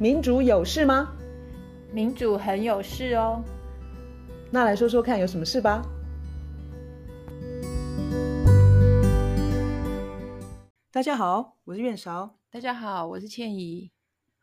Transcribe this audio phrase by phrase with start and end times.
[0.00, 1.14] 民主有事吗？
[1.92, 3.44] 民主很有事哦。
[4.50, 5.82] 那来说说看，有什么事吧？
[10.90, 12.38] 大家好，我是苑韶。
[12.48, 13.92] 大家好，我是倩怡。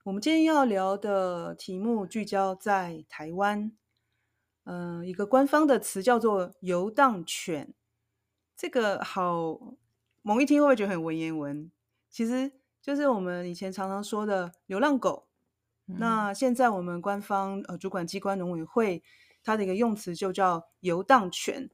[0.04, 3.72] 我们今天要聊的题目聚焦在台湾，
[4.66, 7.74] 嗯、呃，一个官方的词叫做“游荡犬”。
[8.56, 9.60] 这个好，
[10.22, 11.72] 猛一听会不会觉得很文言文？
[12.12, 15.27] 其实就是我们以前常常说的流浪狗。
[15.88, 19.02] 那现在我们官方呃主管机关农委会，
[19.44, 21.70] 它的一个用词就叫游荡犬，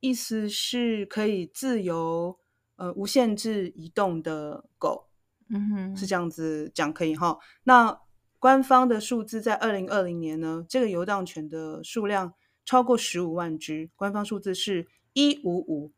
[0.00, 2.38] 意思是可以自由
[2.76, 5.06] 呃无限制移动的狗，
[5.48, 7.38] 嗯哼，是这样子讲可以哈。
[7.64, 8.00] 那
[8.38, 12.32] 官方的数字在二零二零年呢，这个游荡犬的数量
[12.64, 15.92] 超过十五万只，官方数字是一五五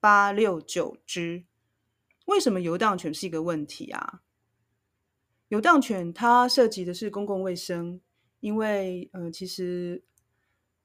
[0.00, 1.44] 八六九只。
[2.26, 4.20] 为什么游荡犬是一个问题啊？
[5.52, 8.00] 游荡犬它涉及的是公共卫生，
[8.40, 10.02] 因为呃，其实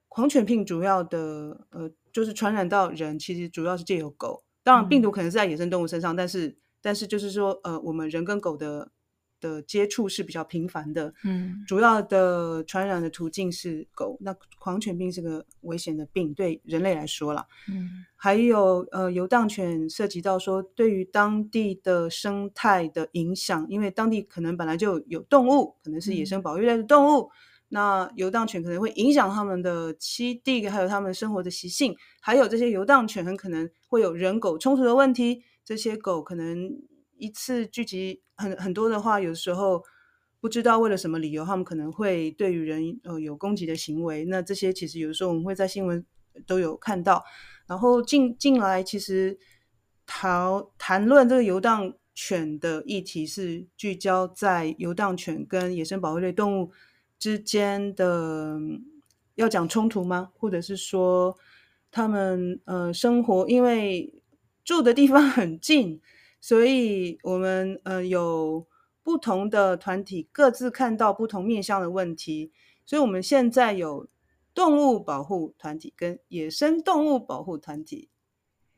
[0.10, 4.44] 狂犬病主要的呃就是传染到人，其实主要是借由狗。
[4.64, 8.92] 当然，病毒可能是在野生动物身上，嗯、但是但是就是说呃，我们人跟狗的。
[9.40, 14.18] 的接触是比较频繁的，嗯，主要的传染的途径是狗。
[14.20, 27.32] 那狂犬病是个危险的病，对人类来说啦，嗯，还有呃，游荡犬涉及到说对于当地的生态的影响，因为当地可能本来就有动物，可能是野生保育类的动物，嗯、
[27.70, 36.72] 那游荡犬可能会影响他们的栖地，还有他们生活的习性，还有这些游荡犬很可能会有人狗冲突的问题，这些狗可能。
[37.18, 39.84] 一次聚集很很多的话，有时候
[40.40, 44.26] 不知道为了什么理由，他们可能会对于人呃有攻击的行为。
[44.26, 46.06] 那这些其实有时候我们会在新闻
[46.46, 47.24] 都有看到。
[47.68, 49.38] 然后近近来其实
[50.06, 56.72] 讨谈论这个游荡犬的议题，是聚焦在游荡犬跟野生保护类动物
[57.18, 58.60] 之间的
[59.36, 60.30] 要讲冲突吗？
[60.38, 61.36] 或者是说
[61.90, 64.24] 他们呃生活因为
[64.64, 66.00] 住的地方很近。
[66.48, 68.66] 所以，我们呃有
[69.04, 72.54] 不同的团体，各自看到不同面向的问题。
[72.86, 74.08] 所以，我们现在有
[74.54, 78.08] 动物保护团体跟野生动物保护团体，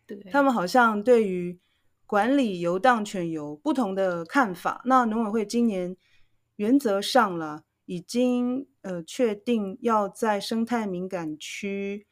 [0.08, 1.60] 对，他们好像对于
[2.08, 4.82] 管理游荡犬有不同的看法。
[4.86, 5.96] 那农委会今年
[6.56, 12.08] 原则上了，已经呃确定要在生态敏感区。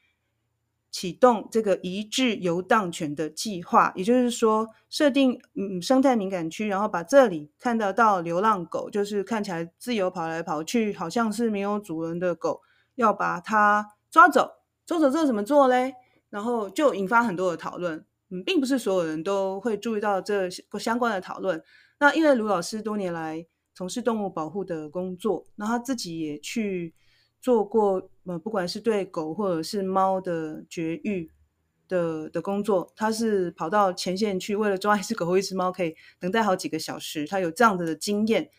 [0.98, 12.62] 启动这个移置游荡犬的计划，也就是说，设定嗯生态敏感区，然后把这里看得到流浪狗，就是看起来自由跑来跑去，好像是没有主人的狗，
[12.96, 14.50] 要把它抓走。
[14.88, 15.94] 抓走之后怎么做嘞？
[16.32, 18.04] 然后就引发很多的讨论。
[18.32, 21.62] 嗯，并不是所有人都会注意到这相关的讨论。
[22.00, 26.96] 那因为卢老师多年来从事动物保护的工作，那他自己也去。
[27.48, 31.32] 做过呃，不管是对狗或者是猫的绝育
[31.88, 37.26] 的的工作，他是跑到前线去，为了抓一只狗或一只猫，可以等待好几个小时。
[37.26, 38.50] 他有这样子的经验，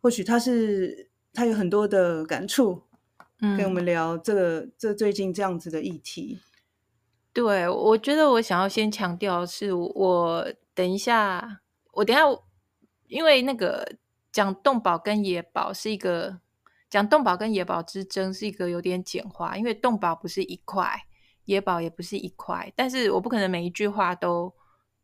[0.00, 2.84] 或许他是他有很多的感触，
[3.40, 6.38] 嗯，跟我们聊这个这最近这样子的议题。
[7.32, 11.62] 对，我觉得我想要先强调是，我等一下，
[11.94, 12.24] 我等一下，
[13.08, 13.96] 因为那个
[14.30, 16.38] 讲动保跟野保是一个。
[16.90, 21.04] 讲动保跟野保之争是一个有点简化，因为动保不是一块，
[21.44, 24.54] 野保也不是一块，但是我不可能每一句话都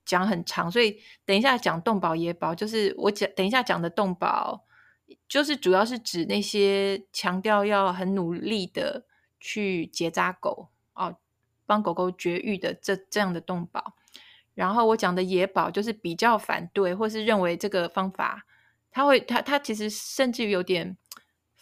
[0.06, 4.64] 讲很长，所以等一下讲动保野保，就是我讲等一下讲的动保，
[5.28, 9.04] 就是主要是指那些强调要很努力的
[9.38, 11.14] 去结扎狗哦，
[11.66, 13.94] 帮狗狗绝育的这这样的动保，
[14.54, 18.46] 然后我讲的野保就是比较反对或是认为这个方法，
[18.90, 20.96] 他会他他其实甚至于有点。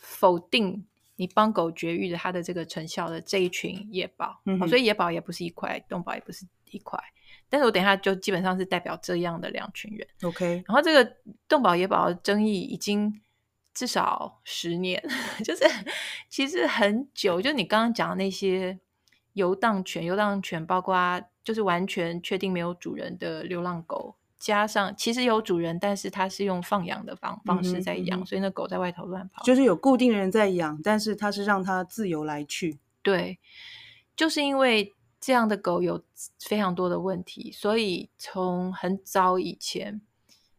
[0.03, 0.85] 否定
[1.17, 6.99] 你帮狗绝育的它的这个成效的这一群野保，嗯哦，所以野保也不是一块，动保也不是一块。
[7.49, 10.07] 但是我等一下就基本上是代表这样的两群人。
[10.23, 13.21] OK，然后这个动保野保的争议已经
[13.75, 15.03] 至少十年，
[15.45, 15.65] 就是
[16.29, 17.41] 其实很久。
[17.41, 18.79] 就你刚刚讲的那些
[19.35, 24.17] 游荡犬，游荡犬包括就是完全确定没有主人的流浪狗。
[24.43, 29.41] 加上其实有主人，但是他是用放养的方方式在养，嗯嗯、所以那狗在外头乱跑。
[29.45, 32.81] 就是有固定的人在养，但是他是让它自由来去。
[33.03, 33.39] 对，
[34.17, 36.03] 就是因为这样的狗有
[36.41, 40.03] 非常多的问题，所以从很早以前，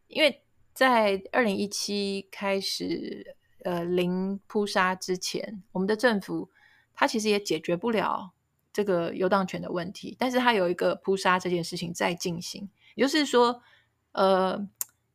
[0.08, 0.40] 因为
[0.72, 6.48] 在二零一七开始呃零扑杀之前，我们的政府
[6.94, 8.32] 它其实也解决不了
[8.72, 13.60] 这个游荡犬的问题，但是它有一个扑杀这件事情在进行，也就是说。
[14.14, 14.68] 呃，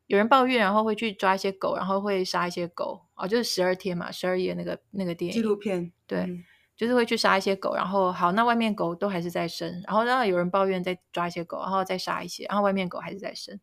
[0.08, 6.44] 有人抱怨，然后会去抓一些狗，然后会杀一些狗哦，就是十二天嘛，十二夜那个那个电影纪录片，对，嗯、
[6.76, 13.58] 就是会去杀一些狗，然后好，那外面狗都还是在生，然后让有人抱怨再抓一些狗，然后再杀一些，然后外面狗还是在生，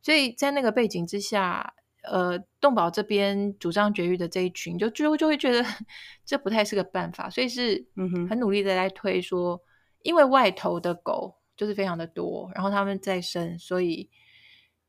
[0.00, 1.74] 所以在那个背景之下，
[2.04, 5.64] 呃，动保这边主张绝育的这一群，就就就会觉得
[6.24, 7.84] 这不太是个办法，所以是
[8.30, 9.60] 很努力的在推说，嗯、
[10.04, 14.08] 因为外头的狗就是非常的多，然后他们在生，所以。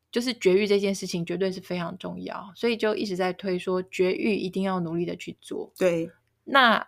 [0.10, 5.72] 就是绝育这件事情绝对是非常重要，所以就一直在推说绝育一定要努力的去做。
[5.78, 6.10] 对，
[6.46, 6.88] 那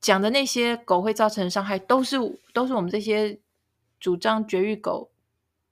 [0.00, 2.16] 讲的那些狗会造成伤害，都是
[2.52, 3.38] 都是我们这些
[3.98, 5.10] 主张绝育狗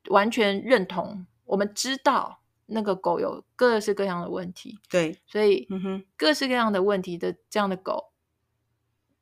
[0.08, 1.26] 完全认同。
[1.44, 5.68] 我们知道那个狗有各式各样的问题，对，所以
[6.16, 8.12] 各式各样的问题的这样的狗，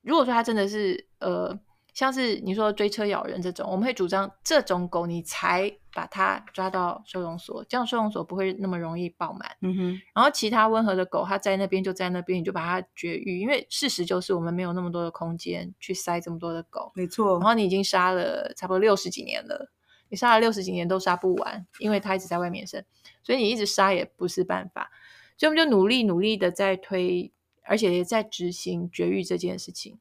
[0.01, 1.61] 如果说它真的是呃。
[1.95, 9.57] 像是你说追车咬人这种，我们会主张这种狗你才把它抓到收容所，这样收容所不会那么容易爆满。
[9.61, 10.01] 嗯哼。
[10.15, 16.93] 然后其他温和的狗，它在那边就在那边，你就把它绝育，因为事实就是我们没有那么多的空间去塞这么多的狗。
[16.95, 17.39] 没错。
[17.39, 19.71] 然后你已经杀了差不多六十几年了，
[20.09, 22.85] 你杀了六十几年都杀不完，因为它一直在外面生，
[23.23, 24.91] 所以你一直杀也不是办法。
[25.37, 27.33] 所以我们就努力努力的在推，
[27.65, 29.99] 而且也在执行绝育这件事情。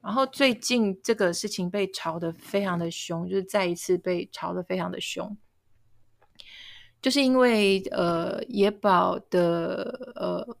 [0.00, 5.36] 然后最近这个事情被炒得非常的凶，就是再一次被炒得非常的凶，
[7.02, 10.56] 就是因为呃野保的呃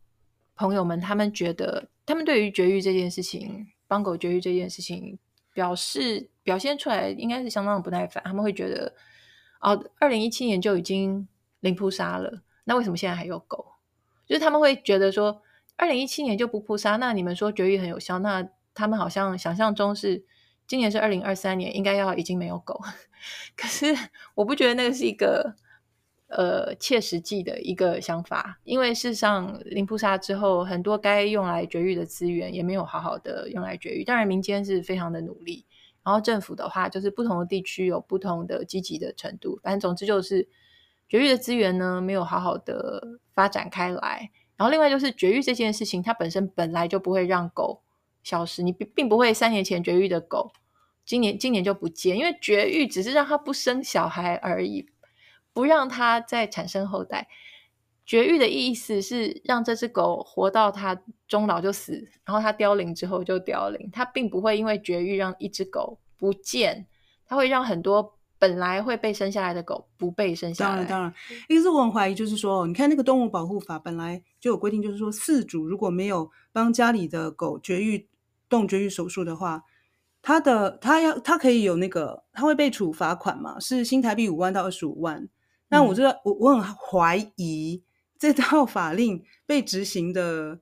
[0.56, 5.16] 朋友们，他们觉得他们对于绝育这件事情，帮狗绝育这件事情，
[5.54, 8.22] 表示表现出来应该是相当的不耐烦。
[8.24, 8.92] 他们会觉得，
[9.60, 11.26] 哦，二零一七年就已经
[11.60, 13.64] 零扑杀了，那为什么现在还有狗？
[14.26, 15.40] 就是他们会觉得说，
[15.76, 18.46] 二零一七年就不扑杀，那你们说绝育很有效，那？
[18.78, 20.24] 他们好像想象中是
[20.68, 22.80] 今年是二零二三年，应该要已经没有狗。
[23.56, 23.86] 可是
[24.36, 25.56] 我不觉得那个是一个
[26.28, 34.04] 呃切实际的一个想法，因为事实上零扑杀之后，很多该用来绝育的资源也没有好好的用来绝育。
[34.04, 35.66] 当然，民间是非常的努力，
[36.04, 39.58] 然后政府的话就是不同的地区有不同的积极的程度。
[39.62, 40.48] 反正总之就是
[41.08, 44.30] 绝育的资源呢没有好好的发展开来。
[44.56, 47.82] 然后另外就是绝育这件事情，它本身本来就不会让狗。
[48.28, 50.52] 消失，你并并不会三年前绝育的狗，
[51.06, 54.86] 今年今年就不见，因为绝育只是让它不生小孩而已，
[55.54, 57.26] 不让它再产生后代。
[58.04, 63.88] 绝育的意思是让这只狗活到它终老就死，然后它凋零之后就凋零。
[63.90, 66.86] 它并不会因为绝育让一只狗不见，
[67.26, 70.76] 它会让很多本来会被生下来的狗不被生下来。
[70.76, 71.14] 当然，当然，
[71.48, 78.06] 因为我很怀疑，就是说，你看那个动物保护法本来就有规定，就是说，饲主如果没有帮家里的狗绝育。
[78.48, 79.62] 动绝育手术的话，
[80.20, 83.58] 他的他要他可以有那个，他会被处罚款嘛？
[83.60, 85.28] 是新台币五万到二十五万。
[85.70, 87.82] 那我觉得我我很怀疑
[88.18, 90.58] 这套法令被执行的，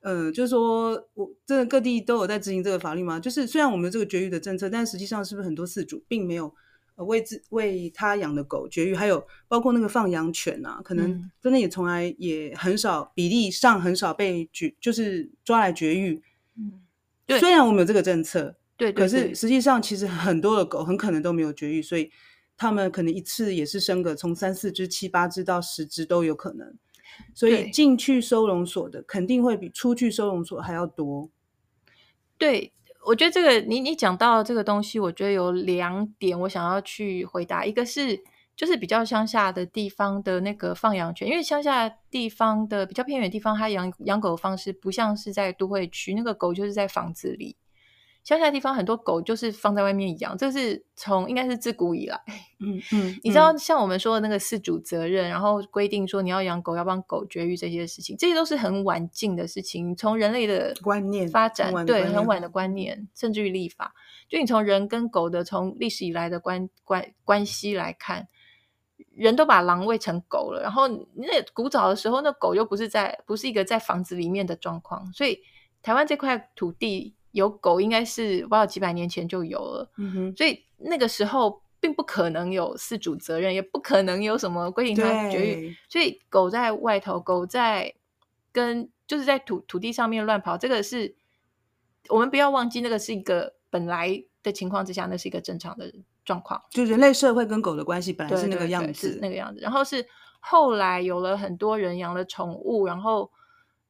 [0.00, 3.18] 呃，就是说我这个各地都有在执行这个法令吗？
[3.18, 6.54] 就是虽然我们有这个绝育的政策，但实际上是不是很多饲主并没有
[6.96, 8.94] 呃为自为他养的狗绝育？
[8.94, 16.22] 还有包括那个放养犬啊，可能真的也从来也很少比例上很少被绝，就是抓来绝育。
[17.28, 22.10] 虽然我们有这个政策，对，对，可是实际上其实很多的狗很可能都没有绝育，所以
[22.56, 26.74] 他们可能一次也是生个从三四只、七八只到十只都有可能，
[27.34, 31.30] 所以进去收容所的肯定会比出去收容所还要多。
[32.36, 32.72] 对，
[33.06, 38.22] 我觉得这个你你讲到这个东西，我觉得有两点我想要去回答，一个是。
[38.54, 47.56] 就是比较乡下的地方的那个放养犬，因为乡下地方的比较偏远的地方，它养养狗的方式不像是在都会区，那个狗就是在房子里。
[48.22, 52.20] 乡下地方很多狗就是放在外面养，这是从应该是自古以来。
[52.60, 59.96] 嗯嗯， 你知道像我们说的那个饲主责任，然后规定说你要养狗要帮狗绝育这些事情，这些都是很晚近的事情。
[59.96, 63.92] 从人类的观念发展，对很晚的观念，甚至于立法，
[64.28, 68.28] 就你从人跟狗的从历史以来的关关关系来看。
[69.14, 75.40] 人都把狼喂成狗了，然后那古早的时候，那狗又不是在，不是一个在房子里面的状况，所以
[75.82, 79.90] 台湾这块土地有狗，应该是不知道几百年前就有了。
[79.96, 87.94] 嗯哼，所以那个时候并不可能有饲主责任，也不可能有什么规定它绝育，所以狗在外头，狗在
[88.52, 91.14] 跟就是在土土地上面乱跑，这个是
[92.08, 95.92] 我们不要忘记，那个是一个本来的情况之下，那是一个正常的
[96.24, 99.60] 状况，就人类社会跟狗的关系本来是那个样子，对对对，是那个样子。
[99.60, 100.06] 然后是
[100.40, 103.30] 后来有了很多人养了宠物，然后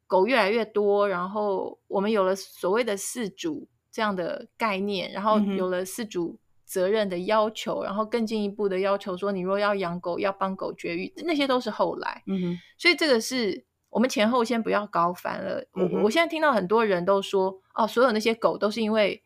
[0.06, 12.22] 狗越来越多，然后我们有了所谓的饲主这样的概念，然后有了饲主责任的要求，嗯、然后更进一步的要求说，你若要养狗，要帮狗绝育，那些都是后来。
[12.26, 15.60] 嗯哼，所以这个是我们前后先不要搞反了。
[15.74, 19.22] 嗯、我我现在听到很多人都说，哦，所有那些狗都是因为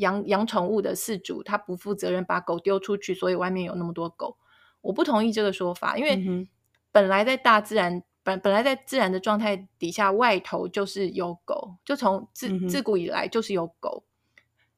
[0.00, 4.36] 养养宠物的饲主他不负责任把狗丢出去，所以外面有那么多狗。
[4.82, 6.48] 我不同意这个说法，因为
[6.90, 14.04] 本来在大自然本本来在自然的状态底下，外头就是有狗，就从自、嗯、自古以来就是有狗。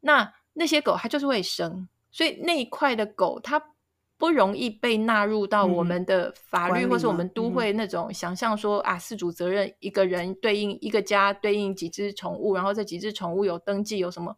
[0.01, 3.63] 那那些狗它就是会生，所以那一块的狗它
[4.19, 14.37] 不容易被纳入到我们的法律，嗯、或是我们都会那种想象说、嗯、啊，饲主责任一个人对应一个家对应几只宠物，然后这几只宠物有登记有什么，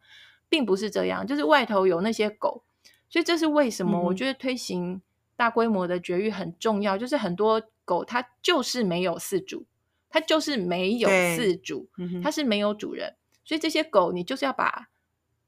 [0.54, 2.62] 并不是这样，就是外头有那些狗，
[3.08, 4.00] 所以这是为什么？
[4.00, 5.02] 我觉得推行
[5.34, 9.66] 大规模的绝育很重要，就是很多狗它就是没有饲主，
[10.08, 11.88] 它就是没有饲主，
[12.22, 14.90] 它是没有主人，所以这些狗你就是要把。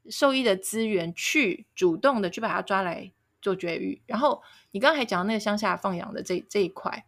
[0.09, 7.05] 兽医的资源去主动的去把它抓来做绝育，然后你刚才讲那个乡下放养的这这一块，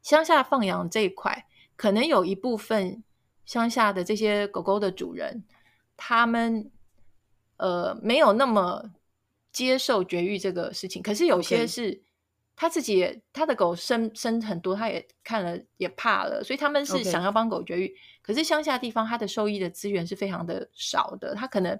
[0.00, 3.02] 乡下放养这一块，可能有一部分
[3.44, 5.42] 乡下的这些狗狗的主人，
[5.96, 6.70] 他们
[7.58, 8.90] 呃没有那么
[9.52, 12.02] 接受绝育这个事情，可是有些是
[12.56, 17.94] 他自己也他的狗生生很多，他也看了也怕了，所以他们是想要帮狗绝育。
[18.22, 21.78] 可是乡下地方，它的兽医的资源是非常的少的，他可能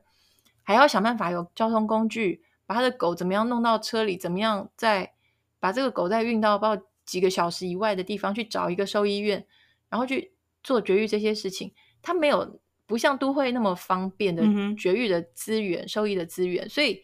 [0.63, 5.13] 还要想办法有交通工具，把他的狗怎么样弄到车里，怎么样再
[5.61, 9.47] 把这个狗再运到不知道几个小时以外的地方去找一个兽医院，
[9.91, 10.33] 然后去
[10.63, 11.75] 做绝育这些事情。
[12.01, 14.43] 他没有不像都会那么方便的
[14.77, 16.67] 绝育的资源、受益的资源。
[16.69, 17.03] 所以，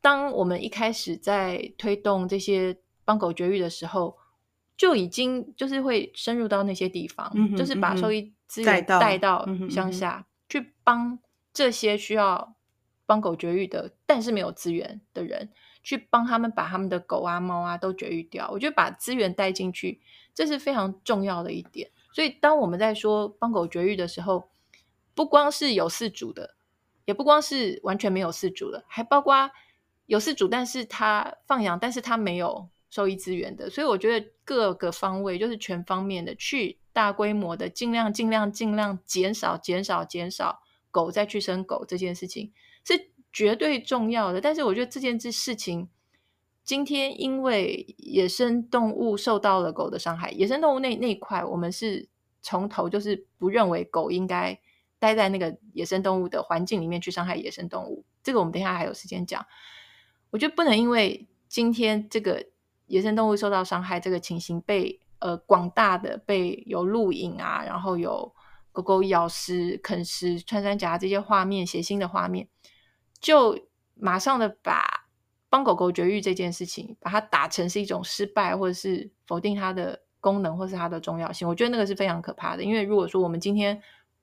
[0.00, 4.18] 当我们一开始在推动这些帮狗绝育的时候，
[4.76, 11.18] 就已经就是会深入到那些地方，嗯、就是把受益资源带到乡下，去帮
[11.52, 12.56] 这些需要
[13.06, 15.50] 帮狗绝育的，但是没有资源的人，
[15.84, 18.50] 去帮他们把他们的狗啊、猫啊都绝育掉。
[18.50, 20.00] 我觉得把资源带进去，
[20.34, 21.88] 这是非常重要的一点。
[22.12, 24.49] 所以，当我们在说帮狗绝育的时候，
[25.20, 26.54] 不光是有饲主的，
[27.04, 29.50] 也不光是完全没有饲主的，还包括
[30.06, 32.70] 有饲主，但是他放养，但是他没有。
[32.92, 40.60] 兽医资源的，所以我觉得各个方位就是全方面的去大规模的尽量尽量尽量减少减少减少
[40.90, 42.52] 狗再去生狗这件事情
[42.84, 44.40] 是绝对重要的。
[44.40, 45.88] 但是我觉得这件事情
[46.64, 52.08] 今天因为野生动物受到了狗的伤害，野生动物那那一块我们是
[52.42, 54.60] 从头就是不认为狗应该
[55.00, 58.04] 待在那个野生动物的环境里面去伤害野生动物。
[58.22, 59.44] 这个我们等下还有时间讲。
[60.30, 62.46] 我觉得不能因为今天这个。
[62.90, 68.34] 野生动物受到伤害这个情形被呃广大的被有录影啊，然后有
[68.72, 72.48] 狗狗咬食、啃食穿山甲这些画面，血腥的画面，
[73.20, 73.56] 就
[73.94, 75.06] 马上的把
[75.48, 81.48] 帮狗狗绝育这件事情，把它打成是一种失败，或者是否定它的功能，或是它的重要性。
[81.48, 83.80] 我觉得那个是非常可怕的，因为如果说我们今天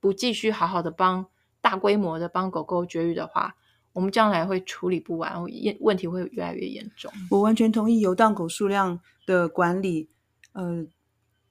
[0.07, 1.25] 不继续好好的帮
[1.59, 3.53] 大规模的帮狗狗绝育的话，
[3.91, 5.43] 我们将来会处理不完，
[5.81, 7.11] 问题会越来越严重。
[7.29, 10.07] 我完全同意游荡狗数量的管理，
[10.53, 10.87] 呃，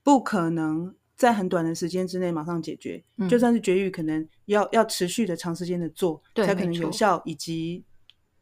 [0.02, 3.04] 不可能在很短的时间之内马上解决。
[3.18, 7.84] 嗯、就算是绝育，可能要要持续的长时间的做，才可能有效，以及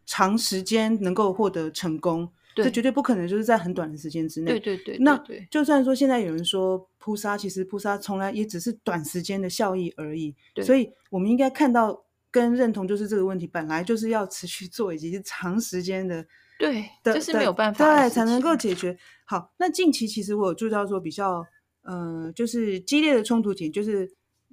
[0.07, 2.31] 长时间能够获得成功。
[2.55, 4.53] 这绝对不可能就是在很短的时间之内。
[4.53, 4.99] 对对对，对。
[4.99, 5.21] 那
[5.51, 10.35] 就算说现在有人说扑杀，其实扑杀从来也只是短时间的效益而已。
[10.65, 12.03] 所以我们应该看到。
[12.35, 16.27] 跟认同就是这个问题，本来就是要持续做，以及是长时间的，
[16.59, 18.99] 对，这是没有办法，对，才能够解决。
[19.25, 21.47] 好，那近期其实我有注意到说比较，
[21.83, 24.11] 呃，就是激烈的冲突点，就是，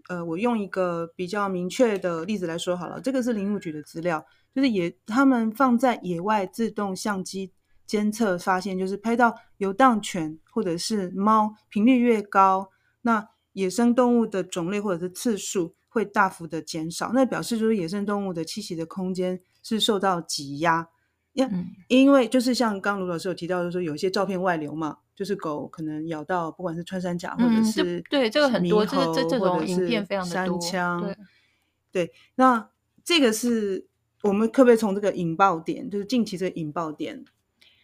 [0.09, 7.51] 呃，我用一个比较明确的例子来说好了，这个是林务局的资料，就是野他们放在野外自动相机
[7.91, 12.69] 监测发现，就是拍到游荡犬或者是猫频率越高，
[13.01, 15.75] 那野生动物的种类或者是次数。
[15.93, 20.87] 会大幅的减少，那表示就是野生动物的栖息的空间是受到挤压，
[21.89, 30.61] 因、为就是像刚刚卢老师有提到，就是说有一些照片外流嘛，就是狗可能咬到不管是穿山甲或者是、嗯、对这个很多，这这这种影片非常的多，
[31.91, 32.69] 对，那
[33.03, 33.85] 这个是
[34.23, 37.25] 我们可不可以从这个引爆点，就是近期这个引爆点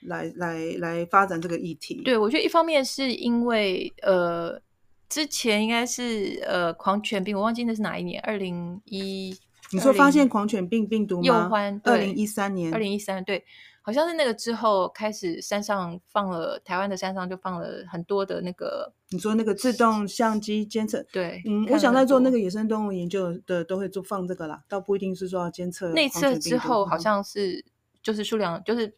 [0.07, 2.01] 来来来发展这个议题？
[2.03, 4.61] 对，我觉得一方面是因为呃。
[5.09, 9.33] 之前应该是呃狂犬病，我忘记那是哪一年，二零一。
[9.71, 11.47] 你说发现狂犬病病毒吗？
[11.49, 13.41] 鼬獾，二零一三年，二零一三对，
[13.81, 18.91] 好像是那个之后开始山上放了，台湾的山上就放了很多的那个。
[19.09, 21.01] 你说那个自动相机监测？
[21.13, 25.93] 对，嗯，我想在做那个野生动物研究的都会做放这个啦，倒不一定是说要监测。
[25.93, 27.63] 那次之后好像是
[28.03, 28.93] 就是数量就是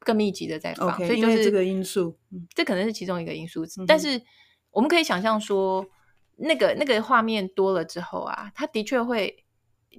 [0.00, 2.16] 更密集的在放，okay, 所以就是这个因素，
[2.54, 4.20] 这可能是其中一个因素，嗯、但是。
[4.72, 5.86] 我们可以想象说，
[6.36, 9.42] 那个那个画面多了之后啊，它的确会，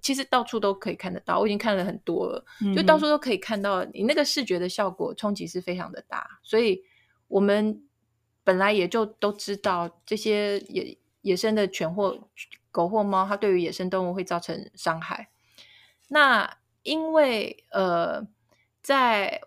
[0.03, 1.39] 其实到处都可以看得到。
[1.39, 6.39] 我已经看了很多了，就到处都可以看到，你那个视觉的效果冲击是非常的大。
[6.43, 6.83] 所以
[7.27, 7.81] 我们
[8.43, 12.29] 本来也就都知道，这些野野生的犬或
[12.69, 15.29] 狗或猫，它对于野生动物会造成伤害。
[16.09, 18.27] 那因为呃，
[18.83, 19.41] 在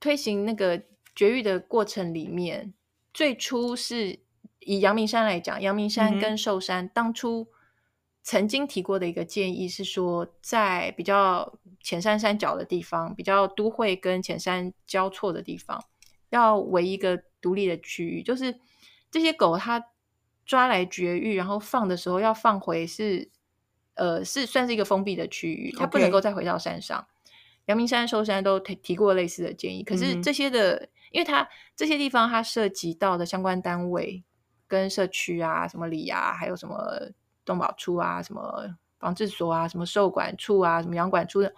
[0.00, 0.82] 推行那个
[1.14, 2.72] 绝育的过程里面，
[3.12, 4.18] 最初是
[4.60, 7.46] 以阳明山来讲，阳明山跟寿山当初
[8.22, 15.84] 曾经提过的一个建议是说，在比较浅山山脚的地方，比较都会跟浅山交错的地方，
[16.30, 18.58] 要围一个独立的区域，就是
[19.10, 19.86] 这些狗它
[20.46, 23.30] 抓来绝育，然后放的时候要放回是，
[23.94, 27.06] 呃，是算是一个封闭的区域，它不能够再回到山上。
[27.70, 34.24] 阳明山、寿山都提提过类似的建议，可是这些的，嗯、因为它这些地方它涉及到的相关单位
[34.66, 36.76] 跟社区啊，什么里啊，还有什么
[37.44, 41.54] 动保处啊，什么防治所啊，什么兽管处啊，什么养管处的，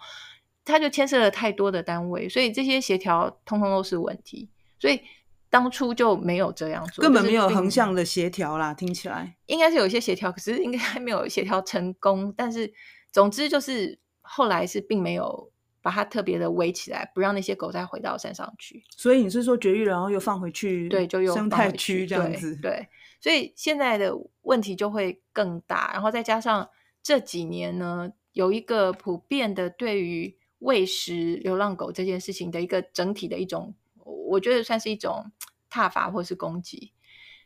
[0.63, 5.01] 它就牵涉了太多的单位，所以这些协调通通都是问题，所以
[5.49, 8.71] 当初就没有这样做，根本没有横向的协调啦。
[8.71, 12.31] 听起来应该是有一些协调，可是应该还没有协调成功。
[12.37, 12.71] 但是
[13.11, 15.51] 总之就是后来是并没有。
[15.83, 18.81] 把它特别的围起来，不让那些狗再回到山上去。
[18.95, 20.87] 所以你是说绝育，然后又放回去？
[20.87, 22.55] 对，就又生态区这样子。
[22.61, 22.87] 对，
[23.19, 25.91] 所以现在的问题就会更大。
[25.91, 26.67] 然后再加上
[27.03, 33.75] 这几年呢，有一个普遍的对于喂食流浪狗这件事情的一个整体的一种，
[34.05, 35.29] 我觉得算是一种
[35.69, 36.93] 踏伐或是攻击。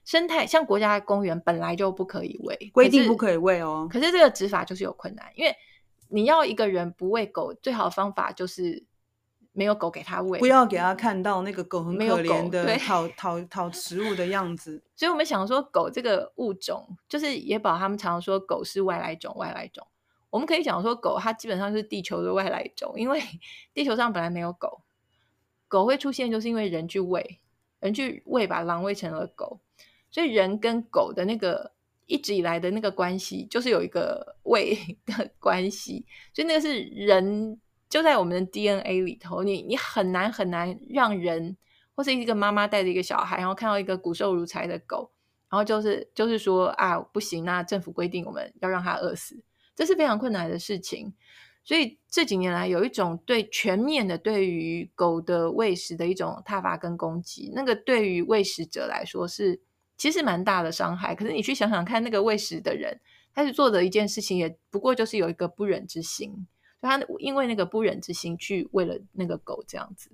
[0.05, 3.89] 生态像国家公园本来就不可以喂，规定不可以喂哦。
[3.91, 5.55] 可是这个执法就是有困难，因为。
[6.09, 8.83] 你要一个人不喂狗，最好的方法就是
[9.51, 14.81] 没有狗给他喂，不要给他看到那个狗很可怜的讨讨讨食物的样子。
[14.95, 19.85] 所以我们想说，狗这个物种，就是野保他们常常说狗是外来种，外来种。
[20.29, 23.21] 我们可以讲说，狗它基本上是地球的外来种，因为
[23.73, 24.81] 地球上本来没有狗，
[25.67, 27.39] 狗会出现就是因为人去喂，
[27.79, 29.59] 人去喂把狼喂成了狗，
[30.11, 31.71] 所以人跟狗的那个。
[32.07, 39.43] 一直以来的那个关系，就是有一个 喂的 关系，所以那个是人就在我们的 DNA 里头。
[39.43, 41.55] 你你很难很难让人，
[41.93, 45.11] 或是一个妈妈带着一个小孩，然后看到一个骨瘦如柴的狗，
[45.49, 49.43] 然后就是就是说啊不行，那政府规定我们要让它饿死，
[49.75, 51.13] 这是非常困难的事情。
[51.65, 59.59] 所以这几年来有一种对全面的对于狗的喂食的一种挞伐跟攻击，那个对于喂食者来说是。
[59.97, 62.99] 其实蛮大的伤害，可是你去想想看，那个喂食的人，
[63.33, 66.47] 他是做的一件事情，也不过就是有一个不忍之心，
[66.79, 70.11] 他因为那个不忍之心去喂了那个狗这样子。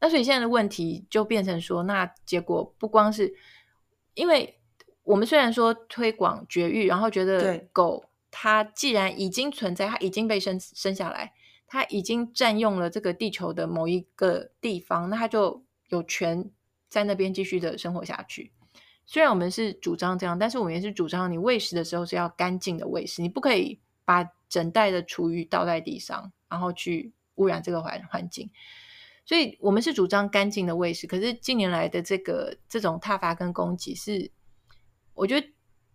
[0.00, 3.34] 那所以现在的问题就变成说，那结果不光是
[4.14, 4.60] 因为
[5.02, 11.32] 我们虽然说推广绝育，然后觉得狗它既然已经存在，它已经被生生下来，
[11.66, 16.48] 它已经占用了这个地球的某一个地方，那它就有权。
[16.88, 18.52] 在那边继续的生活下去。
[19.04, 28.50] 虽然我们是主张这样，但是我们也是主张，你喂食的时候是要干净的喂食，你不可以把整袋的厨余倒在地上，然后去污染这个环环境。
[29.24, 31.06] 所以我们是主张干净的喂食。
[31.06, 34.30] 可是近年来的这个这种挞伐跟攻击，是
[35.14, 35.46] 我觉得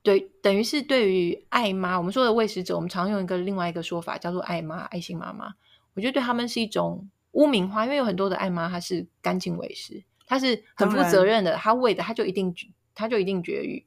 [0.01, 5.53] 对，等于是对于爱妈，我们说的喂食者，我们常用一个另外一个说法叫做爱妈、爱心妈妈。
[5.93, 10.03] 我觉得对他们是一种污名化，因为有很多的爱妈，她是干净喂食。
[10.31, 12.55] 他是很负责任的，他喂的他就一定
[12.95, 13.85] 他就一定绝育，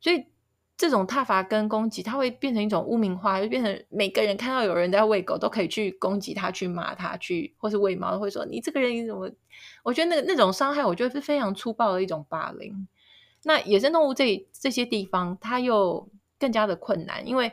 [0.00, 0.24] 所以
[0.78, 9.30] 这种挞伐跟攻击，它会变成一种污名化，就变成每个人看到有人在喂狗，都可以去攻击他，去骂他，去或是喂猫，会说你这个人你怎么？
[9.82, 12.88] 我觉得那个那种伤害，我觉得是非常粗暴的一种霸凌。
[13.42, 17.52] 那野生动物这这些地方，它又更加的困难，因为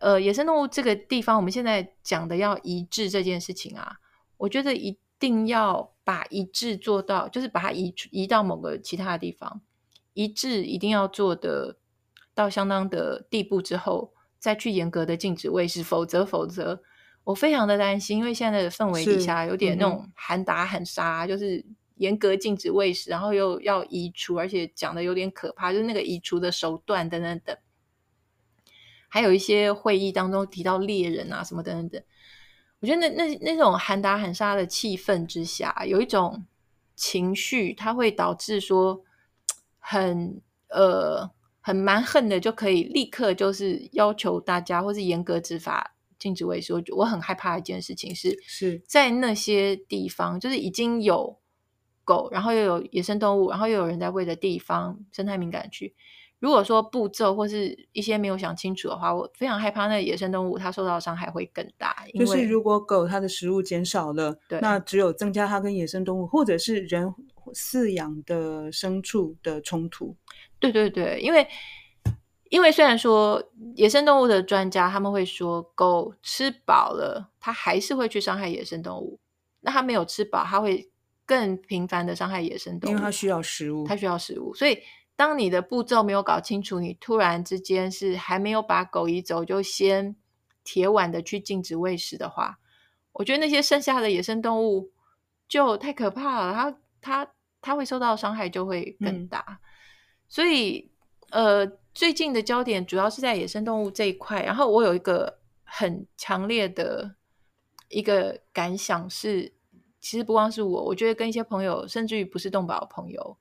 [0.00, 4.00] 呃，野生动物这个地方，我们现在讲的要移治这件事情啊，
[4.38, 5.92] 我觉得一定要。
[6.06, 9.60] 把一致做到，就是把它移移到某个其他的地方。
[10.12, 11.78] 一致一定要做的
[12.32, 16.80] 到相当的地步之后，再去严格的禁止喂食，否则否则
[17.24, 21.66] 我非常的担心，因为现在的氛围底下有点那种喊打喊杀，嗯、就是
[21.96, 27.58] 严格禁止喂食，然后又要移除，而且讲的有点可怕，就是那个移除的手段等等等，
[29.08, 32.02] 还有一些会议当中提到猎人啊什么等等等。
[32.80, 36.44] 我觉得那那那种喊打喊杀的气氛之下，有一种
[36.94, 39.02] 情绪，它会导致说
[39.78, 46.74] 很呃很蛮横的，就可以立刻就是要求大家或是严格执法禁止喂食。
[46.74, 51.38] 我我很害怕一件事情是，是在那些地方就是已经有
[52.04, 55.94] 狗，然后又有野生动物，然后又有人在喂的地方，生态敏感区。
[56.38, 61.96] 如果说步骤或是一些没有想清楚的话，我非常害怕那野生动物它受到的伤害会更大。
[62.14, 67.12] 就是如果狗它的食物减少了，对，那只有增加它跟野生动物或者是人
[67.54, 70.14] 饲养的牲畜的冲突。
[70.60, 71.48] 对对对，因为
[72.50, 73.42] 因为虽然说
[73.74, 79.18] 野生动物的专家他们会说，狗吃饱了，它还是会去伤害野生动物。
[79.62, 80.90] 那它没有吃饱，它会
[81.24, 84.78] 更频繁的伤害野生动物，因为它需要食物，它需要食物，所以。
[85.16, 90.14] 当你的步骤没有搞清楚，你突然之间是还没有把狗移走，就先
[90.62, 92.58] 铁腕的去禁止喂食的话，
[93.12, 94.92] 我觉得那些剩下的野生动物
[95.48, 99.42] 就太可怕了，它它它会受到伤害就会更大。
[99.48, 99.56] 嗯、
[100.28, 100.90] 所以，
[101.30, 104.42] 呃，最近的焦点主要是在野生动物这一块。
[104.42, 107.14] 然后我有一个很强烈的
[107.88, 109.54] 一个感想是，
[109.98, 113.38] 其实不光是我，我觉得跟一些朋友，甚至于不是动保的朋友。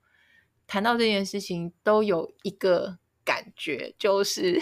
[0.67, 4.61] 谈到这件事情，都有一个感觉，就是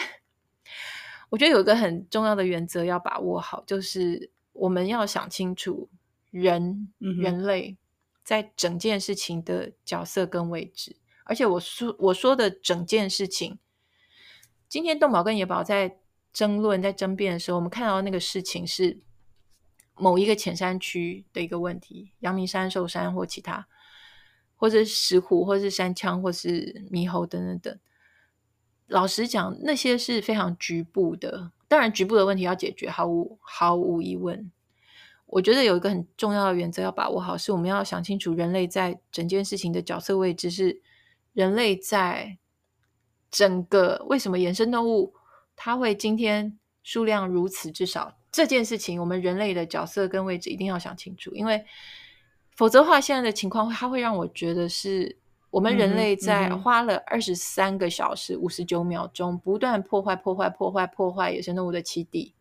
[1.30, 5.90] 我觉得有一个很重要的原则要把握好，就是我们要想清楚
[6.30, 7.78] 人、嗯、人类
[8.24, 10.98] 在整件事情的角色跟位置。
[11.24, 13.58] 而且我说我说的整件事情，
[14.68, 15.98] 今天动保跟野保在
[16.34, 19.00] 争论、在争辩的时候，我们看到那个事情是
[19.96, 23.68] 某一个浅山区的一个问题，阳明山、寿山或其他。
[24.64, 27.80] 或者石虎，或者是山羌，或是猕猴等等等。
[28.88, 31.52] 老实讲，那些是非常局部的。
[31.68, 34.50] 当然，局部的问题要解决，毫无毫无疑问。
[35.26, 40.82] 我觉得有一个很重要的原则要把握好，是我们要想清楚人类在整件事情的角色位置，是
[41.34, 42.38] 人类在
[43.30, 45.14] 整个为什么野生动物
[45.58, 51.66] 它会今天数量如此之少这件事情，我们人类的角色跟位置一定要想清楚，因为。
[52.56, 55.18] 否则的话，现在的情况，它会让我觉得是
[55.50, 62.36] 我们人类在花了二十三个小时五十九秒钟，不断破坏、破坏、破坏、破坏野生动物的栖地，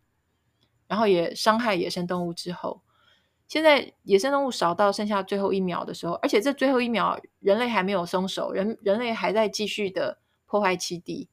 [0.86, 2.82] 然后也伤害野生动物之后，
[3.48, 11.28] 现在野生动物少到剩下最后一秒的时候，而且这最后一秒，人类还没有松手，人人类还在继续的破坏栖地。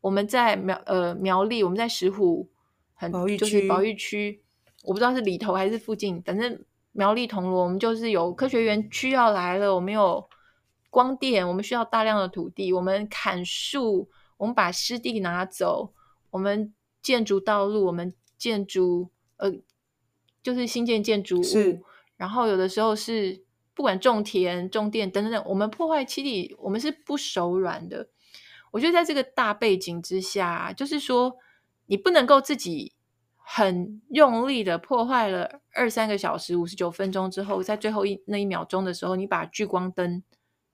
[0.00, 2.48] 我们在苗呃苗栗，我们在石虎
[2.94, 4.40] 很就是保育区，
[4.84, 6.64] 我不知道是里头还是附近，反正。
[6.96, 9.74] 苗栗铜锣，我们就是有科学园区要来了。
[9.74, 10.28] 我们有
[10.90, 12.72] 光电，我们需要大量的土地。
[12.72, 15.92] 我们砍树，我们把湿地拿走，
[16.30, 19.52] 我们建筑道路，我们建筑呃，
[20.40, 21.82] 就是新建建筑物。
[22.16, 23.42] 然后有的时候是
[23.74, 28.08] 不管种田、种电等等等，我们破坏栖地，我们是不手软的。
[28.70, 31.36] 我觉得在这个大背景之下，就是说
[31.86, 32.92] 你不能够自己。
[33.46, 40.22] 很用力的破坏了二三个小时五十九分钟之后，在最后一那一秒钟的时候，你把聚光灯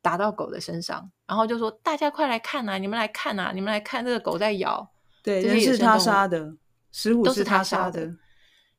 [0.00, 2.78] 打到狗的身上，然后就说：“大家快来看呐、啊！
[2.78, 3.52] 你们来看呐、啊！
[3.52, 4.88] 你们来看这个狗在咬。”
[5.22, 6.54] 对，人是他杀的，
[6.92, 8.16] 石虎是他杀的。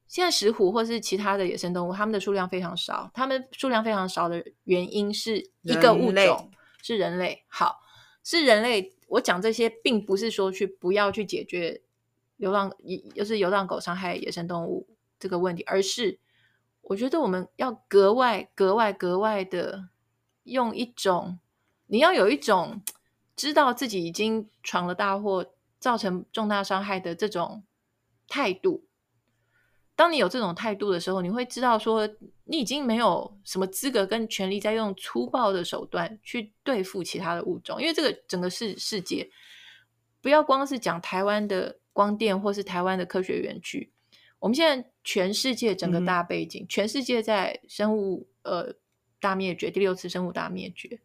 [0.08, 3.12] 现在石虎或是其他的野生动物，它们的数量非常少。
[3.14, 6.50] 它们数量非常少的原因是一个物种，
[6.82, 7.44] 是人类。
[7.48, 7.80] 好，
[8.24, 8.94] 是人类。
[9.08, 11.82] 我讲这些，并不是说去不要去解决。
[12.42, 12.74] 流浪
[13.14, 14.88] 又是流浪狗伤害野生动物
[15.20, 16.20] 这个问题，而是
[16.82, 19.90] 我觉得我们要格外、格外、格外的
[20.46, 21.38] 用一种，
[21.86, 22.82] 你要有一种
[23.36, 27.64] 知道自己已经闯了大祸，造成重大伤害的这种
[28.28, 28.86] 态度。
[29.96, 32.10] 当你有这种态度的时候，你会知道说，
[32.46, 39.30] 你已经没有什么资格跟权利再用粗暴的手段去对付其他的物种，因为这个整个世世界，
[40.22, 41.78] 不要光是讲台湾的。
[41.94, 43.92] 光电或是台湾的科学园区，
[44.40, 48.74] 我们现在全世界整个大背景，嗯、全世界在生物呃
[49.20, 51.00] 大灭绝，第六次生物大灭绝。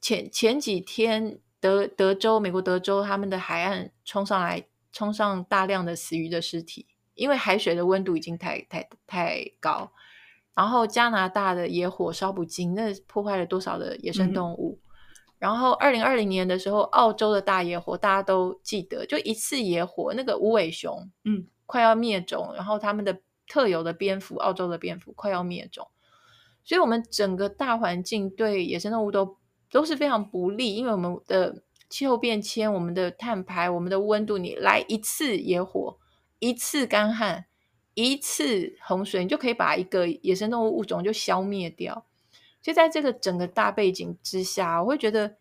[0.00, 9.92] 前前几天德德州美国德州他们的海岸冲上来，冲上大量的死鱼的尸体，因为海水的温度已经太太太高。
[10.54, 14.78] 然后加拿大的野火烧不尽，那破坏了多少的野生动物？
[14.82, 14.91] 嗯
[15.42, 25.88] 然后，二零二零年的时候，澳洲的大野火大家都记得，就一次野火，那个无尾熊，嗯，快要灭种，然后他们的特有的蝙蝠，澳洲的蝙蝠快要灭种，
[26.62, 29.36] 所以，我们整个大环境对野生动物都
[29.68, 35.98] 都是非常不利，因为我们的气候变迁，我们的碳排，我们的温度，你来一次野火，
[36.38, 37.46] 一次干旱，
[37.94, 42.06] 一次洪水，你就可以把一个野生动物物种就消灭掉。
[42.62, 45.36] 就在这个整个大背景之下，我会觉得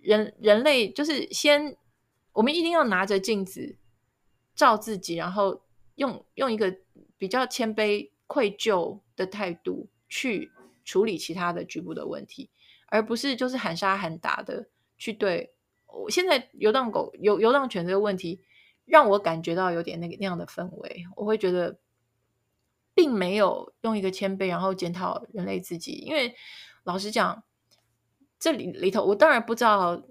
[0.00, 1.76] 人人类就是先，
[2.32, 3.76] 我们一定要拿着镜子
[4.54, 5.62] 照自己，然后
[5.94, 6.76] 用用一个
[7.16, 10.50] 比较谦卑、愧疚的态度去
[10.84, 12.50] 处理其他的局部的问题，
[12.88, 15.52] 而不是就是喊杀喊打的去对。
[15.86, 18.40] 我现在游荡狗、游游荡犬这个问题，
[18.84, 21.78] 让我感觉到有点那个那样的氛围，我会觉得
[22.96, 25.92] 并没有用一个谦卑，然后检讨人类自己。
[26.06, 26.34] 因为
[26.84, 27.44] 老实讲，
[28.40, 30.02] 这里里头，我当然不知道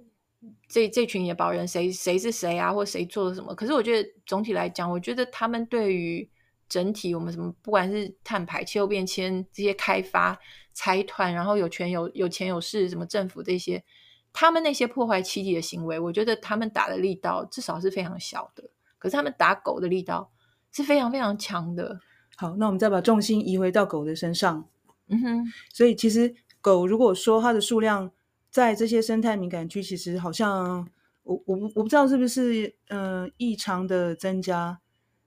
[0.69, 3.56] 这这群野保人谁谁是谁啊，或谁做了什么。
[3.56, 6.30] 可是我觉得总体来讲，我觉得他们对于
[6.69, 10.39] 整体我们什么，不管是碳排、气候变迁这些开发
[10.71, 13.84] 财团，然后有权有有钱有势，什么政府这些。
[14.32, 18.69] 他们那些破坏气体的行为，我觉得他们打的力道至少是非常小的，
[19.00, 20.32] 可是他们打狗的力道
[20.71, 22.00] 是非常非常强的。
[22.36, 24.65] 好，那我们再把重心移回到狗的身上。
[25.08, 28.12] 嗯哼，所以其实狗如果说它的数量
[28.50, 30.88] 在这些生态敏感区，其实好像
[31.24, 34.80] 我我我不知道是不是嗯、呃、异常的增加，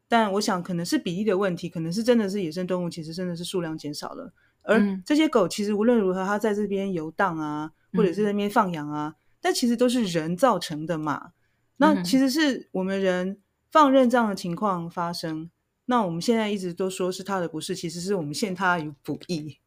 [0.09, 7.73] 但我想可能是比例的问题，可能是真的是野生动物其实真的是数量减少了，而这些狗其实无论如何它在这边游荡啊。
[7.95, 11.33] 或者是在那边放养啊，嗯，但其实都是人造成的嘛。
[11.79, 13.41] 那其实是我们人
[13.73, 15.49] 放任这样的情况发生。
[15.89, 19.59] 嗯，那我们现在一直都说是他的不是，其实是我们陷他于不义。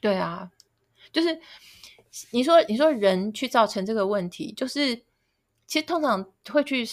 [0.00, 0.50] 对啊，
[1.12, 1.38] 就是
[2.30, 4.96] 你说你说人去造成这个问题，就是
[5.66, 6.84] 其实通常会去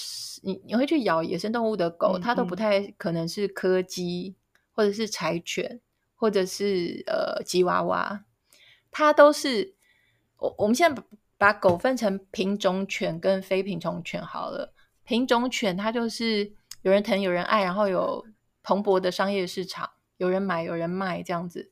[0.44, 4.36] 你你会去咬野生动物的狗，嗯，它都不太可能是柯基
[4.74, 5.80] 或者是柴犬
[6.16, 8.26] 或者是呃吉娃娃，
[8.92, 9.74] 它都是。
[10.38, 11.02] 我我们现在
[11.38, 14.74] 把狗分成品种犬跟非品种犬好了。
[15.06, 18.24] 品种犬它就是有人疼有人爱，然后有
[18.66, 21.72] 蓬勃的商业市场，有人买有人卖这样子。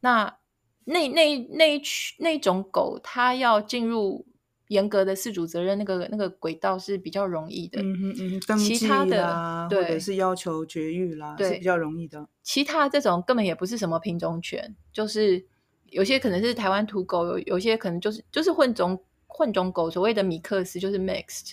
[0.00, 0.36] 那
[0.84, 1.82] 那那那
[2.18, 4.26] 那种狗，它要进入
[4.68, 7.80] 严格的饲主责任那个那个轨道是比较容易的。
[7.80, 12.28] 嗯嗯嗯，登记啦，或者是要求绝育啦，对，是比较容易的。
[12.42, 15.46] 其他这种根本也不是什么品种犬，就是。
[15.90, 21.52] 有些可能是台湾土狗，有有些可能就是就是混种混种狗，所谓的米克斯就是 mixed，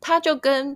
[0.00, 0.74] 它就跟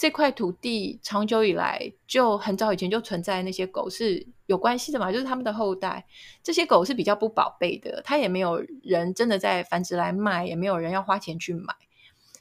[0.00, 6.06] 这块土地长久以来就很早以前就存在那些狗是有关系的嘛，就是他们的后代。
[6.42, 11.74] 这些狗是比较不宝贝的，它也没有人真的在繁殖来卖，也没有人要花钱去买。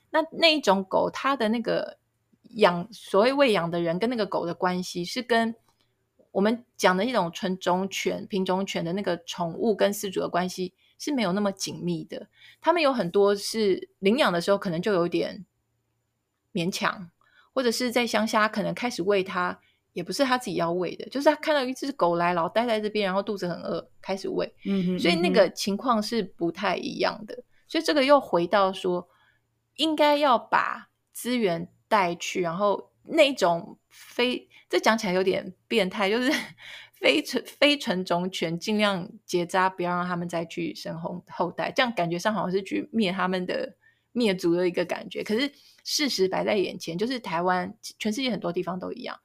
[0.10, 1.98] 那那一种狗，它的那个
[2.52, 5.54] 养所谓喂养的人跟那个狗的关系是跟。
[6.32, 12.28] 我们讲的一种纯种犬、品种犬的那个宠物跟饲主的关系是没有那么紧密的。
[12.62, 15.44] 他们有很多是领养的时候可能就有点
[16.54, 17.10] 勉强，
[17.54, 19.60] 或者是在乡下可能开始喂它，
[19.94, 24.54] 也不是他自己要喂的，就是他看到一只狗来，老待在这边，然后肚子很饿，开始喂。
[24.66, 27.44] 嗯哼，所以那个情况是不太一样的。
[27.68, 29.08] 所以这个又回到说，
[29.76, 34.48] 应该要把资源带去，然后那种非。
[34.70, 36.32] 这讲起来有点变态，就是
[36.94, 43.76] 非纯非纯种犬尽量结扎，不要让他们再去生后后代，这样感觉上好像是去灭他们的
[44.12, 45.24] 灭族的一个感觉。
[45.24, 45.52] 可是
[45.90, 49.20] 事实摆在眼前，就是台湾全世界很多地方都一样，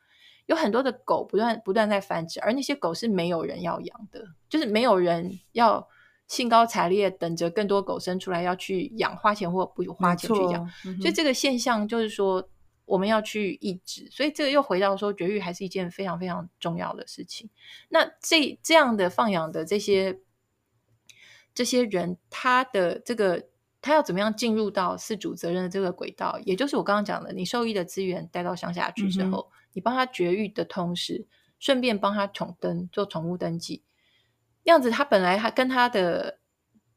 [0.46, 5.86] 有很多的狗不断不断在繁殖，而那些狗是没有人要养的，就是没有人要
[6.26, 10.64] 兴高采烈等着更多狗生出来要去养，花钱或不花钱去养。
[10.86, 12.48] 嗯、所以这个现象就是说。
[12.86, 17.48] 我们要去抑制，所以这个又回到说绝育还是一件非常非常重要的事情。
[17.88, 20.20] 那这这样的放养的这些
[21.54, 23.42] 这些人，他的这个
[23.84, 26.38] 他要怎么样进入到饲主责任的这个轨道？
[26.44, 31.26] 也就是我刚刚讲的，你兽医的资源带到乡下去之后，嗯、你帮他绝育的同时，
[31.58, 33.82] 顺便帮他宠登做宠物登记，
[34.64, 36.38] 这样子他本来他跟他的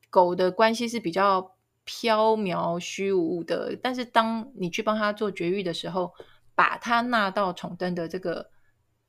[0.10, 1.54] 狗的关系是比较。
[1.89, 6.13] 飘渺虚无的，但是当你去帮他做绝育的时候，
[6.54, 8.50] 把他纳到宠登的这个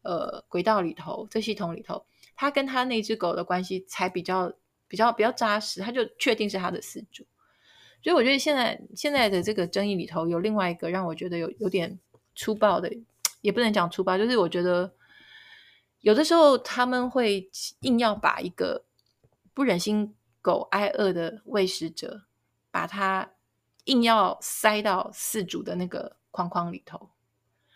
[0.03, 4.53] 呃轨道里头，这系统里头，他跟他那只狗的关系才比较
[4.87, 7.27] 比较比较扎实，他就确定是他的四主。
[8.03, 11.99] 所以我觉得现在现在的这个争议里头，有另外一个让我觉得有有点
[12.35, 12.91] 粗暴的，
[13.41, 14.93] 也不能讲粗暴，就是我觉得
[16.01, 18.85] 有的时候他们会硬要把一个
[19.53, 22.23] 不忍心狗挨饿的喂食者。
[22.71, 23.29] 把它
[23.87, 27.09] 硬要塞到饲主的那个框框里头，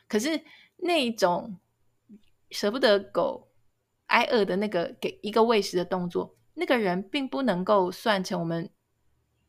[0.07, 0.41] 可是
[0.77, 1.59] 那种
[2.51, 3.49] 舍不得狗
[4.09, 8.71] 挨饿的那个给一个喂食的动作，那个人并不能够算成我们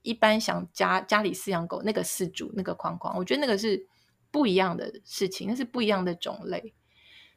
[0.03, 3.17] 一般想家家里饲养狗那个饲主那个框框。
[3.17, 3.87] 我觉得那个是
[4.29, 6.75] 不一样的事情，那是不一样的种类。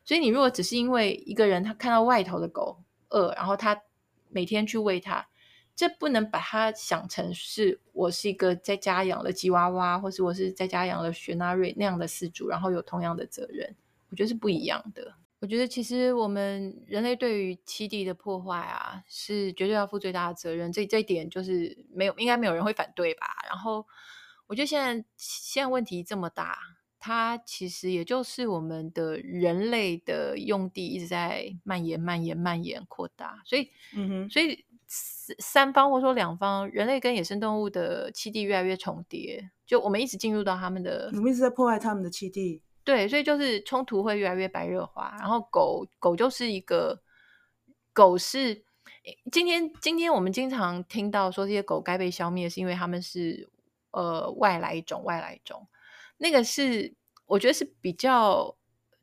[0.05, 3.81] 所以你如果只是因为一个人他看到外头的狗饿，然后他
[4.29, 5.27] 每天去喂它。
[5.75, 13.77] 这不能把它想成是我是一个在家养了吉娃娃，或是我是在家养了雪纳瑞那样的饲主，然后有同样的责任，
[14.09, 15.13] 我觉得是不一样的。
[15.39, 20.73] 我觉得其实我们人类对于栖地的破坏啊，是绝对要负最大的责任。
[20.73, 23.27] 这这一点就是没有，应该没有人会反对吧？
[23.49, 23.87] 然后
[24.47, 26.59] 我觉得现在现在问题这么大，
[26.99, 33.43] 它其实也就是我们的人类的用地一直在蔓延、蔓延、蔓延、扩大。
[33.45, 42.63] 所以，嗯哼，所以三方或者说两方，人类跟野生动物的栖地越来越重叠，就我们一直进入到他们的，我们一直在破坏他们的栖地。
[42.87, 47.03] 对，所以就是冲突会越来越白热化，然后狗狗就是一个
[47.93, 48.63] 狗是
[49.33, 53.51] 今天今天我们经常听到说这些狗该被消灭，是因为他们是
[53.91, 55.67] 呃外来种外来种，
[56.19, 56.95] 那个是
[57.27, 58.57] 我觉得是比较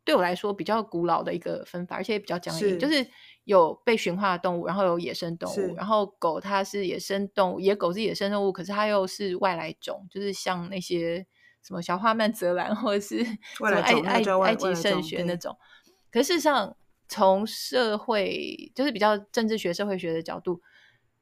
[0.05, 3.05] 对我来说比较古老的一个分法，而且也比较僵硬，是就是
[3.43, 11.27] 有被驯化的动物，然后有野生动物，然后狗它是野生动物，野狗是野生动物，可是它又是外来种，就是像那些。
[11.63, 13.23] 什么小花曼泽兰，或者是
[13.55, 15.57] 什么埃埃埃及圣学那种，
[16.11, 16.75] 可是事实上，
[17.07, 20.61] 从社会就是比较政治学、社会学的角度，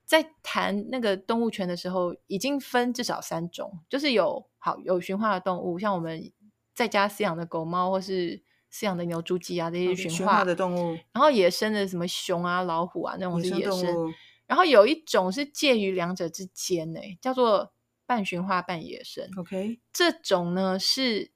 [0.03, 6.31] 在谈那个动物权的时候，已经分至少三种，就是有好有驯化的动物，像我们
[6.73, 8.41] 在家饲养的狗猫，或是
[8.73, 14.13] 饲养的牛、猪、鸡啊这些驯化的动物，然后野生的什么熊啊、老虎啊那种是野生，野生
[14.47, 17.71] 然后有一种是介于两者之间，诶，叫做。
[18.11, 21.31] 半驯化半野生，OK，这种呢是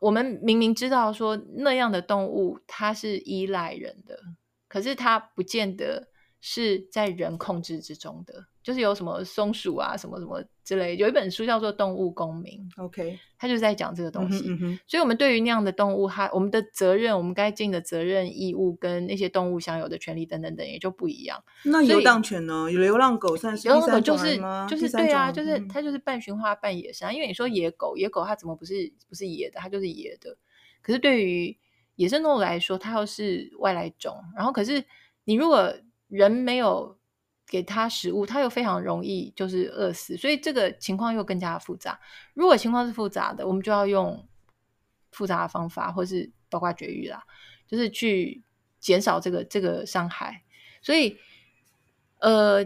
[0.00, 4.18] 我们明明知道说那样的动物它是依赖人的，
[4.66, 6.08] 可是它不见得
[6.40, 8.46] 是在人控制之中的。
[8.64, 14.42] 就是有什么松鼠啊，什么什么之类，有一本书叫做《动物公民》，OK，他就是在讲这个东西。
[14.86, 21.44] 所以，我们对于那样的动物，它我们的责任，我们该尽的责任义务，跟那些动物享有的权利等等等，也就不一样。
[21.64, 22.70] 那游荡犬呢？
[22.72, 27.14] 有流浪狗算是流浪狗就是就是对啊，就是它就是半驯化半野生。
[27.14, 29.60] 因为你说野狗，野狗它怎么不是不是野的？
[29.60, 30.34] 它就是野的。
[30.80, 31.54] 可是对于
[31.96, 34.16] 野生动物来说，它又是外来种。
[34.34, 34.82] 然后，可是
[35.24, 35.70] 你如果
[36.08, 36.96] 人没有。
[37.46, 42.00] 给他食物，他又非常容易就是饿死，所以这个情况又更加复杂。
[42.34, 44.26] 如果情况是复杂的，我们就要用
[45.10, 47.22] 复杂的方法，或是包括绝育啦，
[47.66, 48.42] 就是去
[48.80, 50.42] 减少这个这个伤害。
[50.82, 51.16] 所以，
[52.18, 52.64] 呃，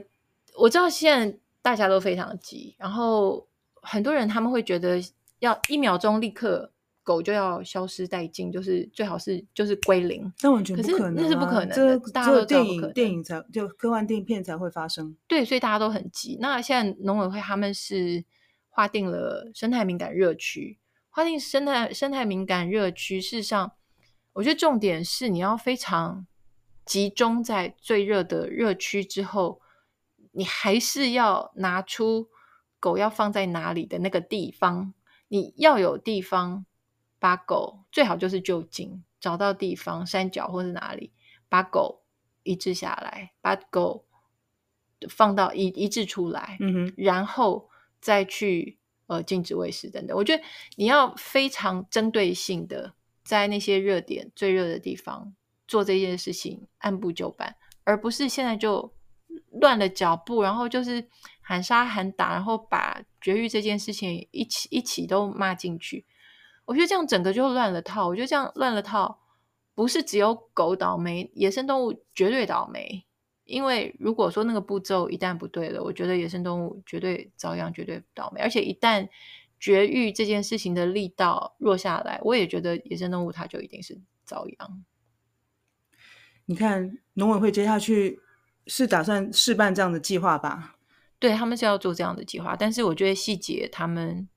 [0.56, 3.46] 我知道现在大家都非常急，然后
[3.82, 5.00] 很多人他们会觉得
[5.40, 6.72] 要一秒钟立刻。
[7.08, 11.74] 狗就要消失殆尽，就是最好是就是归零，那完全不可能，那是不可能的。
[11.74, 15.16] 这大家都电影电影才就科幻电影片才会发生。
[15.26, 16.36] 对，所以大家都很急。
[16.38, 18.22] 那现在农委会他们是
[18.68, 23.18] 划定了生态敏感热区，划定生态生态敏感热区。
[23.18, 23.72] 事实上，
[24.34, 26.26] 我觉得重点是你要非常
[26.84, 29.62] 集中在最热的热区之后，
[30.32, 32.28] 你还是要拿出
[32.78, 34.92] 狗要放在哪里的那个地方，
[35.28, 36.66] 你要有地方。
[37.18, 41.12] 把狗最好就是就近找到地方，山脚或是哪里，
[41.48, 42.02] 把狗
[42.42, 44.06] 移置下来，把狗
[45.08, 47.68] 放到移移置出来，嗯哼，然后
[48.00, 50.16] 再去呃禁止喂食等等。
[50.16, 50.42] 我觉得
[50.76, 55.34] 你要非常针对性的在那些热点最热的地方
[55.66, 58.94] 做这件事情，按部就班，而不是现在就
[59.60, 61.08] 乱了脚步，然后就是
[61.40, 66.06] 喊杀喊打，然后把绝育这件事情一起一起都骂进去。
[66.68, 68.06] 我觉得这样整个就乱了套。
[68.06, 69.20] 我觉得这样乱了套，
[69.74, 73.06] 不是只有狗倒霉，野生动物绝对倒霉。
[73.44, 78.42] 因为如果说那个步骤一旦不对了，我觉得野生动物绝对遭殃，绝对倒霉。
[78.42, 79.08] 而且一旦
[79.58, 84.84] 绝育这件事情的力道弱下来，我也觉得野生动物它就一定是遭殃。
[86.44, 88.20] 你看农委会接下去
[88.66, 90.76] 是打算试办这样的计划吧？
[91.18, 94.28] 对，他们是要做这样的计划，但是我觉得细节他们。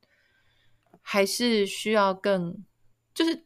[1.01, 2.63] 还是需要更，
[3.13, 3.45] 就是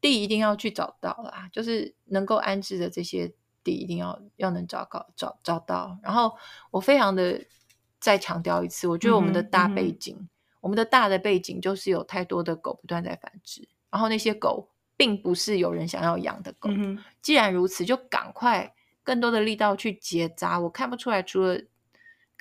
[0.00, 3.32] 地一定要去找到啦，就是能够安置的这些
[3.64, 5.98] 地一定要要能找到找找到。
[6.02, 6.36] 然后
[6.70, 7.40] 我非常的
[7.98, 10.28] 再强调一次，我觉得我们的大背景，嗯嗯、
[10.60, 16.70] 我们的大的背景就是有太多的狗不断在繁殖，然后那些狗并不是有人想要养的狗。
[16.72, 20.60] 嗯、既然如此，就赶快更多的力道去结扎。
[20.60, 21.60] 我看不出来，除了。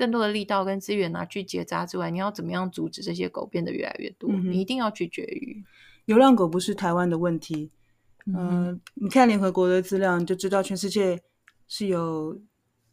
[0.02, 4.32] 更多的力道跟资源拿去结扎之外，你要怎么样阻止这些狗变得越来越多？
[4.32, 5.64] 嗯、你一定要去绝育。
[6.06, 7.70] 流浪狗不是台湾的问题，
[8.26, 11.22] 嗯、呃，你看联合国的资料，你就知道全世界
[11.68, 12.42] 是有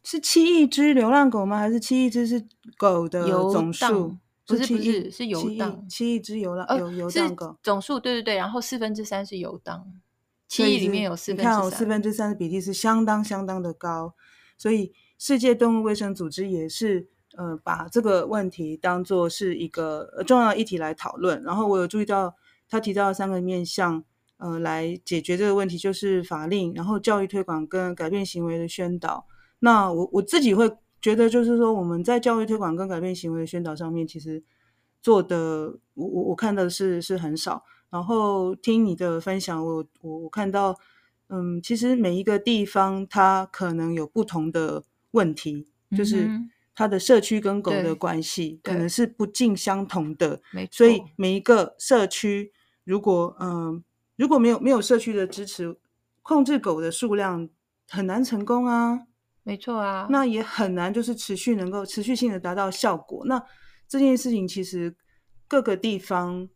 [0.03, 1.57] 是七亿只流浪狗吗？
[1.57, 2.45] 还是七亿只是
[2.77, 4.15] 狗的总数？
[4.45, 9.83] 不是不是是游荡，七亿只流浪有游荡狗总数，对对对，然后四分之三是游荡，
[10.47, 14.13] 七亿里面有四分之三，你看哦，四分之三的比例是相当相当的高，
[14.55, 14.93] 所以。
[15.19, 21.43] 世界动物卫生组织也是，呃，把这个问题当作是一个重要议题来讨论。
[21.43, 22.33] 然后我有注意到，
[22.69, 24.01] 他提到三个面向，
[24.37, 29.27] 呃来解决这个问题，就是法令，然后教育推广跟改变行为的宣导。
[29.59, 34.41] 那我我自己会觉得，就是说我们在教育推广跟改变行为的宣导上面，其实
[35.01, 37.63] 做的我我我看到的是是很少。
[37.89, 40.77] 然后听你的分享，我我我看到，
[41.27, 46.29] 嗯，其实每一个地方它可能有不同的问题，嗯、就是
[46.75, 50.41] 它的社区跟狗的关系可能是不尽相同的。
[50.71, 52.51] 所以每一个社区，
[52.83, 53.83] 如果嗯
[54.15, 55.77] 如果没有没有社区的支持，
[56.21, 57.49] 控制狗的数量
[57.87, 59.01] 很难成功啊。
[59.43, 60.07] 没错啊。
[60.09, 63.25] 那也很难就是持续能够持续性的达到效果。
[63.25, 63.43] 那
[63.87, 64.95] 这件事情其实
[65.47, 66.49] 各个地方。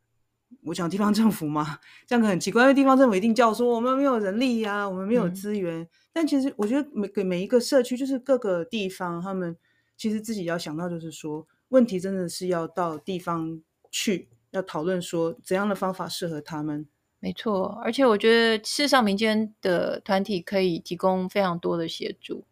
[0.64, 5.82] 我讲地方政府嘛，这样可很奇怪，因为地方政府一定叫说我们没有人力呀、啊，我们没有资源。
[5.82, 9.56] 嗯、但其实我觉得每个每一个社区，就是各个地方，他们
[9.98, 16.88] 其实自己要想到，就是说问题真的是要到地方去，要讨论说怎样的方法适合他们。
[17.20, 22.44] 没错，而且我觉得事实上民间的团体可以提供非常多的协助，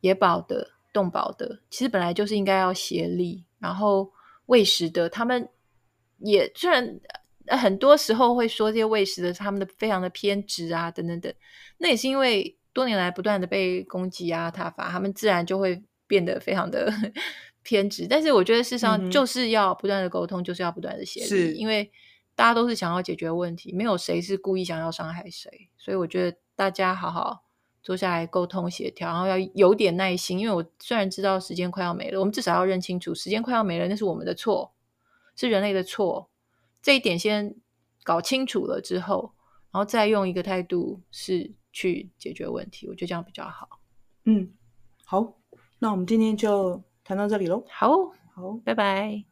[0.00, 4.12] 野保的、动保的，其实本来就是应该要协力，然后
[4.46, 5.48] 喂食的，他们
[6.18, 7.00] 也虽然。
[7.48, 11.32] 很多时候会说这些喂食的他们的非常的偏执啊，等等等，
[11.78, 16.92] 那也是因为多年来不断的被攻击啊、挞伐，他们自然就会变得非常的
[17.62, 18.06] 偏执。
[18.08, 21.90] 但是我觉得事实上就是要不断的沟通，嗯、就是要不断的协力，因为
[22.34, 25.68] 大家都是想要解决问题，没有谁是故意想要伤害谁。
[25.76, 27.44] 所以我觉得大家好好
[27.82, 34.72] 坐下来沟通协调，然后要有点耐心，因为我虽然知道时间快要没了，我们至少要认清楚时间快要没了，那是我们的错，
[35.36, 36.30] 是人类的错。
[36.82, 37.54] 这一点先
[38.02, 39.32] 搞清楚了之后，
[39.70, 43.80] 然后再用一个态度是去解决问题，我觉得这样比较好。
[44.24, 44.52] 嗯，
[45.04, 45.38] 好，
[45.78, 47.64] 那我们今天就谈到这里喽。
[47.68, 47.88] 好，
[48.34, 49.24] 好，拜拜。